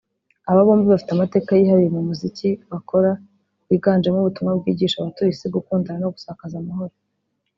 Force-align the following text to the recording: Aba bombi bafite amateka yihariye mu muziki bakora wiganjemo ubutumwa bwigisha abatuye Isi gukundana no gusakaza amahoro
Aba 0.49 0.65
bombi 0.65 0.85
bafite 0.91 1.11
amateka 1.13 1.49
yihariye 1.59 1.89
mu 1.97 2.01
muziki 2.09 2.49
bakora 2.71 3.09
wiganjemo 3.67 4.17
ubutumwa 4.19 4.51
bwigisha 4.59 4.95
abatuye 4.99 5.29
Isi 5.33 5.47
gukundana 5.55 5.99
no 6.01 6.09
gusakaza 6.15 6.55
amahoro 6.61 6.93